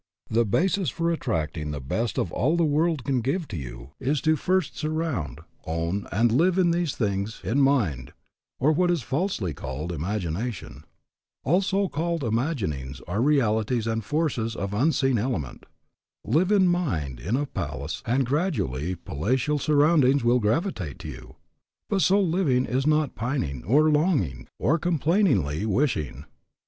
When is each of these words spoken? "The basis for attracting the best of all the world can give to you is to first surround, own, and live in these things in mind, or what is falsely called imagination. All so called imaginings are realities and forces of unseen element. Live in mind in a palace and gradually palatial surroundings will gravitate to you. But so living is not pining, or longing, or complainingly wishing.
"The 0.31 0.45
basis 0.45 0.89
for 0.89 1.11
attracting 1.11 1.69
the 1.69 1.79
best 1.79 2.17
of 2.17 2.31
all 2.31 2.57
the 2.57 2.65
world 2.65 3.03
can 3.03 3.21
give 3.21 3.47
to 3.49 3.55
you 3.55 3.91
is 3.99 4.19
to 4.21 4.35
first 4.35 4.75
surround, 4.75 5.41
own, 5.67 6.07
and 6.11 6.31
live 6.31 6.57
in 6.57 6.71
these 6.71 6.95
things 6.95 7.39
in 7.43 7.61
mind, 7.61 8.11
or 8.59 8.71
what 8.71 8.89
is 8.89 9.03
falsely 9.03 9.53
called 9.53 9.91
imagination. 9.91 10.85
All 11.43 11.61
so 11.61 11.87
called 11.87 12.23
imaginings 12.23 12.99
are 13.01 13.21
realities 13.21 13.85
and 13.85 14.03
forces 14.03 14.55
of 14.55 14.73
unseen 14.73 15.19
element. 15.19 15.67
Live 16.25 16.51
in 16.51 16.67
mind 16.67 17.19
in 17.19 17.35
a 17.35 17.45
palace 17.45 18.01
and 18.03 18.25
gradually 18.25 18.95
palatial 18.95 19.59
surroundings 19.59 20.23
will 20.23 20.39
gravitate 20.39 20.97
to 20.97 21.09
you. 21.09 21.35
But 21.91 22.01
so 22.01 22.19
living 22.19 22.65
is 22.65 22.87
not 22.87 23.13
pining, 23.13 23.63
or 23.65 23.87
longing, 23.91 24.47
or 24.57 24.79
complainingly 24.79 25.67
wishing. 25.67 26.25